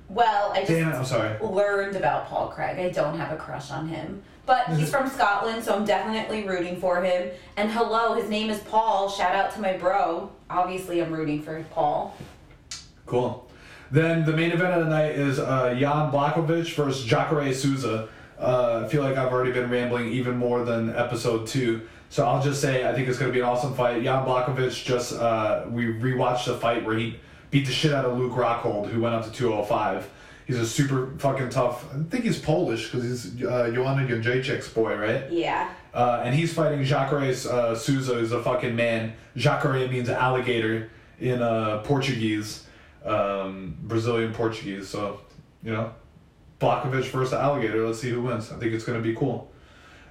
Well, 0.09 0.51
I 0.51 0.59
just 0.61 0.71
Damn 0.71 0.89
it, 0.89 0.95
I'm 0.95 1.05
sorry. 1.05 1.37
learned 1.39 1.95
about 1.95 2.27
Paul 2.27 2.47
Craig. 2.49 2.79
I 2.79 2.89
don't 2.89 3.17
have 3.17 3.31
a 3.31 3.37
crush 3.37 3.71
on 3.71 3.87
him. 3.87 4.21
But 4.45 4.67
he's 4.69 4.89
from 4.91 5.07
Scotland, 5.07 5.63
so 5.63 5.75
I'm 5.75 5.85
definitely 5.85 6.47
rooting 6.47 6.79
for 6.79 7.01
him. 7.03 7.29
And 7.57 7.71
hello, 7.71 8.15
his 8.15 8.29
name 8.29 8.49
is 8.49 8.59
Paul. 8.59 9.09
Shout 9.09 9.35
out 9.35 9.53
to 9.53 9.61
my 9.61 9.73
bro. 9.77 10.31
Obviously, 10.49 11.01
I'm 11.01 11.11
rooting 11.13 11.41
for 11.43 11.63
Paul. 11.71 12.17
Cool. 13.05 13.47
Then 13.91 14.25
the 14.25 14.33
main 14.33 14.51
event 14.51 14.73
of 14.73 14.83
the 14.83 14.89
night 14.89 15.11
is 15.11 15.39
uh, 15.39 15.75
Jan 15.77 16.11
Błachowicz 16.11 16.73
versus 16.75 17.05
Jacare 17.05 17.53
Souza. 17.53 18.09
Uh, 18.39 18.83
I 18.85 18.87
feel 18.87 19.03
like 19.03 19.17
I've 19.17 19.33
already 19.33 19.51
been 19.51 19.69
rambling 19.69 20.07
even 20.09 20.37
more 20.37 20.63
than 20.63 20.95
episode 20.95 21.47
two. 21.47 21.81
So 22.09 22.25
I'll 22.25 22.41
just 22.41 22.61
say 22.61 22.87
I 22.87 22.93
think 22.93 23.07
it's 23.07 23.19
going 23.19 23.31
to 23.31 23.33
be 23.33 23.41
an 23.41 23.45
awesome 23.45 23.75
fight. 23.75 24.01
Jan 24.03 24.25
Błachowicz 24.25 24.83
just, 24.83 25.13
uh, 25.13 25.65
we 25.69 25.85
rewatched 25.85 26.45
the 26.45 26.57
fight 26.57 26.85
where 26.85 26.97
he 26.97 27.19
beat 27.51 27.65
the 27.65 27.71
shit 27.71 27.93
out 27.93 28.05
of 28.05 28.17
Luke 28.17 28.33
Rockhold, 28.33 28.87
who 28.87 29.01
went 29.01 29.15
up 29.15 29.25
to 29.25 29.31
205. 29.31 30.09
He's 30.47 30.57
a 30.57 30.65
super 30.65 31.11
fucking 31.19 31.49
tough, 31.49 31.85
I 31.93 32.01
think 32.09 32.23
he's 32.23 32.39
Polish 32.39 32.89
because 32.89 33.03
he's 33.03 33.43
uh, 33.43 33.69
Joanna 33.71 34.07
Jędrzejczyk's 34.07 34.69
boy, 34.69 34.95
right? 34.95 35.29
Yeah. 35.31 35.69
Uh, 35.93 36.21
and 36.23 36.33
he's 36.33 36.53
fighting 36.53 36.83
Jacare 36.83 37.29
uh, 37.51 37.75
Souza, 37.75 38.15
who's 38.15 38.31
a 38.31 38.41
fucking 38.41 38.75
man. 38.75 39.13
Jacare 39.35 39.87
means 39.87 40.09
alligator 40.09 40.89
in 41.19 41.43
uh, 41.43 41.79
Portuguese, 41.83 42.65
um, 43.05 43.77
Brazilian 43.83 44.33
Portuguese. 44.33 44.87
So, 44.87 45.21
you 45.63 45.71
know, 45.71 45.93
Błachowicz 46.59 47.09
versus 47.11 47.33
alligator. 47.33 47.85
Let's 47.85 47.99
see 47.99 48.09
who 48.09 48.21
wins. 48.21 48.51
I 48.51 48.57
think 48.57 48.73
it's 48.73 48.83
going 48.83 49.01
to 49.01 49.07
be 49.07 49.15
cool. 49.15 49.49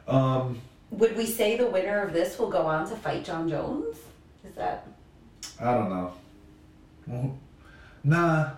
Um, 0.06 0.60
Would 0.90 1.16
we 1.16 1.26
say 1.26 1.56
the 1.56 1.66
winner 1.66 2.00
of 2.00 2.12
this 2.12 2.38
will 2.38 2.50
go 2.50 2.62
on 2.62 2.88
to 2.88 2.96
fight 2.96 3.24
Jon 3.24 3.48
Jones? 3.48 3.96
Is 4.48 4.54
that 4.56 4.86
I 5.60 5.74
don't 5.74 5.90
know. 5.90 6.12
Well, 7.06 7.38
nah. 8.04 8.50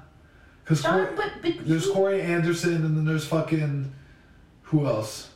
Because 0.62 0.82
Jon? 0.82 1.16
But, 1.16 1.42
but 1.42 1.66
there's 1.66 1.86
he- 1.86 1.92
Corey 1.92 2.22
Anderson 2.22 2.76
and 2.84 2.96
then 2.96 3.04
there's 3.04 3.26
fucking. 3.26 3.92
Who 4.62 4.86
else? 4.86 5.30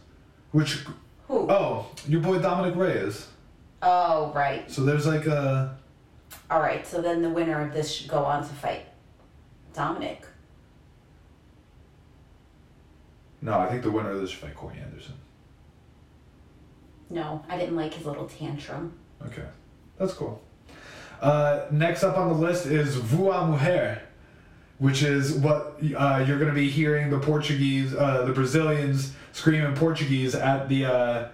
Which. 0.52 0.84
who? 1.26 1.50
Oh, 1.50 1.86
your 2.06 2.20
boy 2.20 2.38
Dominick 2.38 2.76
Reyes. 2.76 3.26
Oh, 3.82 4.30
right. 4.32 4.70
So 4.70 4.84
there's 4.84 5.06
like 5.06 5.26
a. 5.26 5.76
All 6.50 6.60
right. 6.60 6.86
So 6.86 7.02
then 7.02 7.20
the 7.20 7.30
winner 7.30 7.60
of 7.60 7.72
this 7.72 7.92
should 7.92 8.08
go 8.08 8.24
on 8.24 8.42
to 8.46 8.54
fight 8.54 8.86
Dominick. 9.72 10.24
No, 13.44 13.58
I 13.58 13.68
think 13.68 13.82
the 13.82 13.90
winner 13.90 14.10
of 14.10 14.20
this 14.22 14.30
should 14.30 14.40
fight 14.40 14.54
Corey 14.54 14.78
Anderson. 14.82 15.14
No, 17.10 17.44
I 17.46 17.58
didn't 17.58 17.76
like 17.76 17.92
his 17.92 18.06
little 18.06 18.26
tantrum. 18.26 18.94
Okay, 19.26 19.44
that's 19.98 20.14
cool. 20.14 20.42
Uh, 21.20 21.66
next 21.70 22.02
up 22.02 22.16
on 22.16 22.28
the 22.28 22.34
list 22.34 22.64
is 22.64 22.96
Voa 22.96 23.46
Mujer, 23.46 24.00
which 24.78 25.02
is 25.02 25.34
what 25.34 25.78
uh, 25.94 26.24
you're 26.26 26.38
going 26.38 26.48
to 26.48 26.54
be 26.54 26.70
hearing 26.70 27.10
the 27.10 27.18
Portuguese, 27.18 27.94
uh, 27.94 28.24
the 28.24 28.32
Brazilians 28.32 29.12
scream 29.32 29.62
in 29.62 29.74
Portuguese 29.74 30.34
at 30.34 30.70
the 30.70 30.86
uh, 30.86 31.28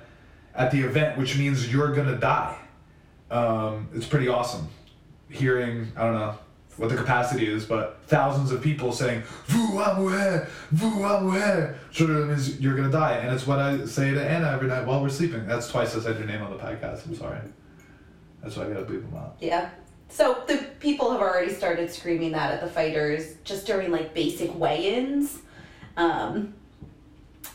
at 0.57 0.73
the 0.73 0.81
event, 0.81 1.17
which 1.17 1.39
means 1.39 1.73
you're 1.73 1.95
gonna 1.95 2.19
die. 2.19 2.59
Um, 3.31 3.89
it's 3.95 4.07
pretty 4.07 4.27
awesome. 4.27 4.69
Hearing, 5.29 5.93
I 5.97 6.07
don't 6.07 6.15
know 6.15 6.39
what 6.81 6.89
the 6.89 6.97
capacity 6.97 7.47
is, 7.47 7.67
but 7.67 7.99
thousands 8.07 8.51
of 8.51 8.63
people 8.63 8.91
saying 8.91 9.23
"Voa 9.47 9.97
Mujer, 9.99 10.49
Voa 10.71 11.21
Mujer," 11.21 11.79
sure 11.91 12.09
means 12.25 12.59
you're 12.59 12.75
gonna 12.75 12.91
die, 12.91 13.19
and 13.19 13.35
it's 13.35 13.47
what 13.47 13.59
I 13.59 13.85
say 13.85 14.13
to 14.13 14.23
Anna 14.23 14.51
every 14.51 14.67
night 14.67 14.87
while 14.87 15.03
we're 15.03 15.11
sleeping. 15.11 15.47
That's 15.47 15.69
twice 15.69 15.95
I 15.95 16.01
said 16.01 16.17
your 16.17 16.27
name 16.27 16.41
on 16.43 16.51
the 16.51 16.57
podcast. 16.57 17.05
I'm 17.07 17.15
sorry. 17.15 17.41
That's 18.43 18.57
why 18.57 18.65
I 18.65 18.69
gotta 18.69 18.87
bleep 18.87 19.03
them 19.03 19.15
out. 19.15 19.37
Yeah. 19.41 19.69
So 20.09 20.43
the 20.49 20.57
people 20.81 21.13
have 21.13 21.21
already 21.21 21.53
started 21.53 21.91
screaming 21.93 22.33
that 22.33 22.51
at 22.51 22.61
the 22.63 22.67
fighters 22.67 23.35
just 23.45 23.67
during 23.67 23.91
like 23.91 24.15
basic 24.15 24.59
weigh-ins. 24.59 25.39
Um, 25.99 26.55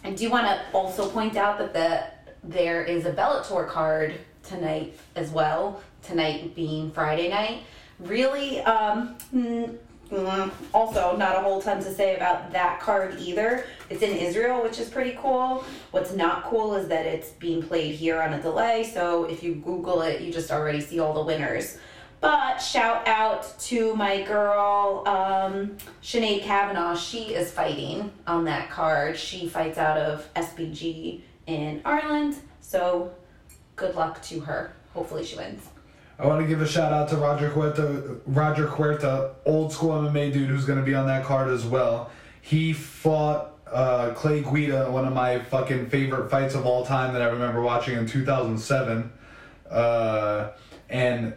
I 0.03 0.11
do 0.11 0.29
want 0.29 0.45
to 0.45 0.61
also 0.71 1.09
point 1.09 1.35
out 1.35 1.57
that 1.57 1.73
the 1.73 2.03
there 2.43 2.83
is 2.83 3.07
a 3.07 3.11
Bellator 3.11 3.67
card 3.67 4.13
tonight 4.43 4.95
as 5.15 5.31
well. 5.31 5.81
Tonight 6.03 6.53
being 6.53 6.91
Friday 6.91 7.27
night. 7.27 7.63
Really, 7.99 8.61
um, 8.61 9.15
mm, 9.33 9.77
also 10.73 11.15
not 11.17 11.35
a 11.35 11.39
whole 11.39 11.61
ton 11.61 11.77
to 11.83 11.93
say 11.93 12.15
about 12.15 12.51
that 12.51 12.79
card 12.79 13.19
either. 13.19 13.65
It's 13.89 14.01
in 14.01 14.15
Israel, 14.17 14.61
which 14.61 14.79
is 14.79 14.89
pretty 14.89 15.17
cool. 15.19 15.63
What's 15.91 16.13
not 16.13 16.43
cool 16.43 16.75
is 16.75 16.87
that 16.89 17.05
it's 17.05 17.29
being 17.31 17.61
played 17.63 17.95
here 17.95 18.21
on 18.21 18.33
a 18.33 18.41
delay. 18.41 18.83
So 18.83 19.25
if 19.25 19.43
you 19.43 19.55
Google 19.55 20.01
it, 20.01 20.21
you 20.21 20.31
just 20.31 20.51
already 20.51 20.81
see 20.81 20.99
all 20.99 21.13
the 21.13 21.23
winners. 21.23 21.77
But 22.21 22.57
shout 22.57 23.07
out 23.07 23.59
to 23.61 23.95
my 23.95 24.23
girl, 24.23 25.03
um, 25.05 25.77
Sinead 26.01 26.43
Kavanagh. 26.43 26.95
She 26.95 27.33
is 27.33 27.51
fighting 27.51 28.11
on 28.25 28.45
that 28.45 28.69
card. 28.69 29.17
She 29.17 29.47
fights 29.47 29.77
out 29.77 29.97
of 29.97 30.27
SBG 30.33 31.21
in 31.45 31.81
Ireland. 31.85 32.35
So 32.61 33.13
good 33.75 33.95
luck 33.95 34.21
to 34.23 34.39
her. 34.41 34.73
Hopefully 34.93 35.23
she 35.25 35.35
wins. 35.35 35.61
I 36.17 36.27
want 36.27 36.41
to 36.41 36.47
give 36.47 36.61
a 36.61 36.67
shout 36.67 36.93
out 36.93 37.09
to 37.09 37.17
Roger 37.17 37.49
Huerta, 37.49 38.19
Roger 38.25 38.67
Huerta, 38.67 39.31
old 39.45 39.73
school 39.73 39.91
MMA 39.91 40.31
dude 40.31 40.49
who's 40.49 40.63
going 40.63 40.79
to 40.79 40.85
be 40.85 40.95
on 40.95 41.07
that 41.07 41.25
card 41.25 41.49
as 41.49 41.65
well. 41.65 42.09
He 42.41 42.71
fought 42.71 43.51
uh, 43.67 44.13
Clay 44.13 44.41
Guida, 44.41 44.89
one 44.89 45.05
of 45.05 45.13
my 45.13 45.39
fucking 45.39 45.89
favorite 45.89 46.29
fights 46.29 46.55
of 46.55 46.65
all 46.65 46.85
time 46.85 47.13
that 47.13 47.21
I 47.21 47.25
remember 47.25 47.61
watching 47.61 47.97
in 47.97 48.05
2007. 48.05 49.11
Uh, 49.69 50.51
and 50.89 51.33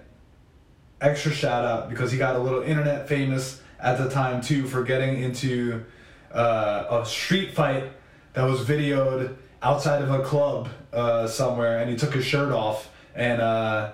extra 1.00 1.32
shout 1.32 1.64
out 1.64 1.88
because 1.88 2.12
he 2.12 2.18
got 2.18 2.36
a 2.36 2.38
little 2.38 2.62
internet 2.62 3.08
famous 3.08 3.60
at 3.80 3.98
the 3.98 4.08
time 4.08 4.40
too 4.40 4.66
for 4.66 4.84
getting 4.84 5.22
into 5.22 5.84
uh, 6.32 7.00
a 7.02 7.06
street 7.06 7.54
fight 7.54 7.92
that 8.34 8.44
was 8.44 8.60
videoed 8.60 9.36
outside 9.62 10.02
of 10.02 10.10
a 10.10 10.22
club 10.22 10.68
uh, 10.92 11.26
somewhere 11.26 11.78
and 11.80 11.90
he 11.90 11.96
took 11.96 12.14
his 12.14 12.24
shirt 12.24 12.52
off 12.52 12.90
and 13.14 13.40
uh, 13.40 13.92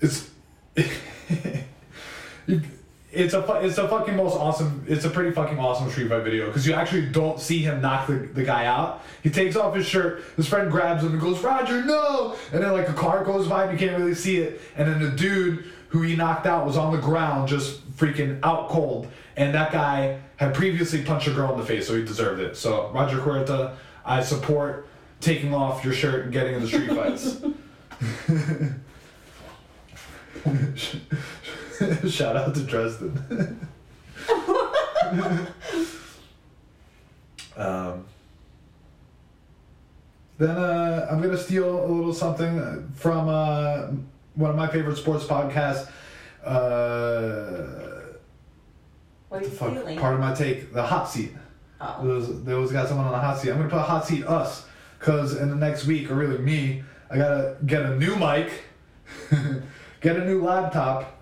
it's 0.00 0.30
it's 3.12 3.34
a 3.34 3.60
it's 3.62 3.78
a 3.78 3.88
fucking 3.88 4.16
most 4.16 4.34
awesome 4.34 4.84
it's 4.88 5.04
a 5.04 5.10
pretty 5.10 5.30
fucking 5.32 5.58
awesome 5.58 5.90
street 5.90 6.08
fight 6.08 6.22
video 6.22 6.46
because 6.46 6.66
you 6.66 6.72
actually 6.72 7.06
don't 7.06 7.40
see 7.40 7.58
him 7.58 7.80
knock 7.80 8.06
the, 8.06 8.14
the 8.14 8.44
guy 8.44 8.66
out 8.66 9.02
he 9.22 9.30
takes 9.30 9.56
off 9.56 9.74
his 9.74 9.86
shirt 9.86 10.22
his 10.36 10.46
friend 10.46 10.70
grabs 10.70 11.02
him 11.02 11.12
and 11.12 11.20
goes 11.20 11.40
roger 11.42 11.84
no 11.84 12.36
and 12.52 12.62
then 12.62 12.72
like 12.72 12.88
a 12.88 12.94
car 12.94 13.24
goes 13.24 13.48
by 13.48 13.64
and 13.64 13.72
you 13.72 13.86
can't 13.86 13.98
really 13.98 14.14
see 14.14 14.38
it 14.38 14.60
and 14.76 14.88
then 14.88 15.02
the 15.02 15.10
dude 15.10 15.64
who 15.88 16.02
he 16.02 16.14
knocked 16.14 16.46
out 16.46 16.64
was 16.64 16.76
on 16.76 16.92
the 16.92 17.00
ground 17.00 17.48
just 17.48 17.84
freaking 17.96 18.38
out 18.42 18.68
cold 18.68 19.08
and 19.36 19.54
that 19.54 19.72
guy 19.72 20.20
had 20.36 20.54
previously 20.54 21.02
punched 21.02 21.28
a 21.28 21.32
girl 21.32 21.52
in 21.52 21.58
the 21.58 21.66
face, 21.66 21.86
so 21.86 21.94
he 21.94 22.02
deserved 22.02 22.40
it. 22.40 22.56
So 22.56 22.90
Roger 22.94 23.18
Huerta, 23.18 23.76
I 24.04 24.22
support 24.22 24.88
taking 25.20 25.54
off 25.54 25.84
your 25.84 25.92
shirt 25.92 26.24
and 26.24 26.32
getting 26.32 26.54
in 26.54 26.62
the 26.62 26.66
street 26.66 26.90
fights. 26.90 27.42
Shout 32.08 32.36
out 32.36 32.54
to 32.54 32.62
Dresden. 32.62 33.68
um, 37.56 38.04
then 40.38 40.50
uh, 40.56 41.08
I'm 41.10 41.20
gonna 41.20 41.36
steal 41.36 41.84
a 41.84 41.86
little 41.86 42.14
something 42.14 42.90
from 42.94 43.28
uh, 43.28 43.88
one 44.34 44.50
of 44.50 44.56
my 44.56 44.68
favorite 44.68 44.96
sports 44.96 45.24
podcasts. 45.26 45.88
Uh, 46.44 48.00
What 49.28 49.42
are 49.42 49.44
you 49.44 49.50
fuck, 49.50 49.74
feeling? 49.74 49.98
part 49.98 50.14
of 50.14 50.20
my 50.20 50.32
take, 50.34 50.72
the 50.72 50.82
hot 50.82 51.08
seat. 51.08 51.32
Oh. 51.80 52.00
Those, 52.02 52.44
they 52.44 52.52
always 52.52 52.72
got 52.72 52.88
someone 52.88 53.06
on 53.06 53.12
the 53.12 53.18
hot 53.18 53.38
seat. 53.38 53.50
I'm 53.50 53.58
gonna 53.58 53.68
put 53.70 53.78
a 53.78 53.82
hot 53.82 54.06
seat 54.06 54.24
us, 54.26 54.66
cause 54.98 55.36
in 55.36 55.50
the 55.50 55.56
next 55.56 55.86
week, 55.86 56.10
or 56.10 56.14
really 56.14 56.38
me, 56.38 56.82
I 57.10 57.16
gotta 57.18 57.56
get 57.66 57.82
a 57.82 57.96
new 57.96 58.16
mic, 58.16 58.50
get 60.00 60.16
a 60.16 60.24
new 60.24 60.42
laptop, 60.42 61.20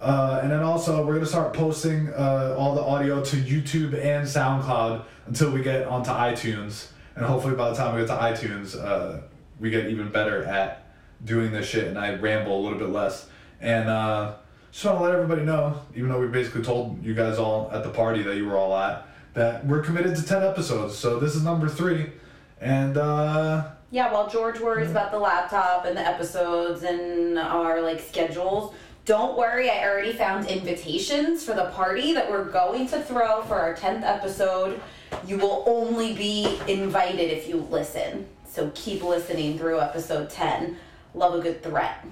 uh, 0.00 0.40
and 0.42 0.50
then 0.50 0.60
also 0.60 1.04
we're 1.04 1.14
gonna 1.14 1.26
start 1.26 1.52
posting 1.52 2.08
uh, 2.10 2.54
all 2.58 2.74
the 2.74 2.82
audio 2.82 3.22
to 3.22 3.36
YouTube 3.36 3.94
and 3.94 4.26
SoundCloud 4.26 5.04
until 5.26 5.50
we 5.50 5.62
get 5.62 5.86
onto 5.86 6.10
iTunes, 6.10 6.88
and 7.16 7.24
hopefully 7.24 7.54
by 7.54 7.70
the 7.70 7.76
time 7.76 7.94
we 7.94 8.02
get 8.04 8.08
to 8.08 8.14
iTunes, 8.14 8.76
uh, 8.76 9.20
we 9.58 9.70
get 9.70 9.86
even 9.88 10.10
better 10.10 10.44
at 10.44 10.84
doing 11.24 11.50
this 11.50 11.68
shit, 11.68 11.88
and 11.88 11.98
I 11.98 12.14
ramble 12.14 12.58
a 12.58 12.62
little 12.62 12.78
bit 12.78 12.90
less. 12.90 13.28
And 13.60 13.88
uh, 13.88 14.34
just 14.70 14.84
want 14.84 14.98
to 14.98 15.02
let 15.02 15.14
everybody 15.14 15.42
know, 15.42 15.80
even 15.94 16.10
though 16.10 16.20
we 16.20 16.28
basically 16.28 16.62
told 16.62 17.02
you 17.04 17.14
guys 17.14 17.38
all 17.38 17.70
at 17.72 17.82
the 17.82 17.90
party 17.90 18.22
that 18.22 18.36
you 18.36 18.46
were 18.46 18.56
all 18.56 18.76
at, 18.76 19.06
that 19.34 19.66
we're 19.66 19.82
committed 19.82 20.14
to 20.16 20.22
10 20.22 20.42
episodes. 20.42 20.96
So 20.96 21.18
this 21.18 21.34
is 21.34 21.42
number 21.42 21.68
three. 21.68 22.12
And 22.60 22.96
uh, 22.96 23.70
Yeah, 23.90 24.12
while 24.12 24.28
George 24.28 24.60
worries 24.60 24.90
about 24.90 25.10
the 25.10 25.18
laptop 25.18 25.86
and 25.86 25.96
the 25.96 26.06
episodes 26.06 26.82
and 26.82 27.38
our 27.38 27.80
like 27.80 28.00
schedules, 28.00 28.74
don't 29.06 29.38
worry, 29.38 29.70
I 29.70 29.88
already 29.88 30.12
found 30.12 30.46
invitations 30.46 31.42
for 31.42 31.54
the 31.54 31.70
party 31.70 32.12
that 32.12 32.30
we're 32.30 32.44
going 32.44 32.86
to 32.88 33.02
throw 33.02 33.40
for 33.42 33.54
our 33.54 33.74
10th 33.74 34.02
episode. 34.02 34.78
You 35.26 35.38
will 35.38 35.64
only 35.66 36.12
be 36.12 36.58
invited 36.68 37.30
if 37.30 37.48
you 37.48 37.66
listen. 37.70 38.26
So 38.46 38.70
keep 38.74 39.02
listening 39.02 39.58
through 39.58 39.80
episode 39.80 40.28
10. 40.28 40.76
Love 41.14 41.34
a 41.34 41.40
good 41.40 41.62
threat. 41.62 42.04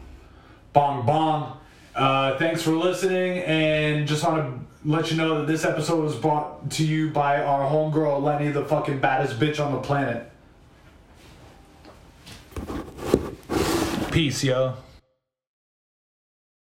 bong 0.73 1.05
bong. 1.05 1.59
Uh, 1.95 2.39
thanks 2.39 2.63
for 2.63 2.71
listening. 2.71 3.41
And 3.41 4.09
just 4.09 4.25
want 4.25 4.37
to 4.37 4.89
let 4.91 5.11
you 5.11 5.19
know 5.19 5.39
that 5.41 5.47
this 5.47 5.67
episode 5.67 6.03
was 6.03 6.15
brought 6.15 6.71
to 6.73 6.85
you 6.87 7.11
by 7.11 7.43
our 7.43 7.71
homegirl, 7.71 8.23
Lenny, 8.23 8.51
the 8.51 8.65
fucking 8.65 9.01
baddest 9.01 9.39
bitch 9.39 9.63
on 9.63 9.73
the 9.73 9.81
planet. 9.81 10.31
Peace, 14.17 14.45
yo. 14.45 14.96